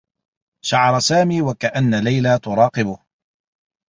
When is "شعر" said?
0.65-0.99